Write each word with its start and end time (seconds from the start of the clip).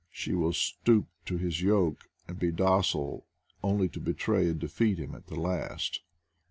She 0.09 0.33
will 0.33 0.53
stoop 0.53 1.05
to 1.27 1.37
his 1.37 1.61
yoke 1.61 2.09
and 2.27 2.39
be 2.39 2.49
docile 2.49 3.27
only 3.63 3.87
to 3.89 3.99
betray 3.99 4.49
and 4.49 4.59
defeat 4.59 4.97
him 4.97 5.13
at 5.13 5.27
the 5.27 5.39
last. 5.39 6.01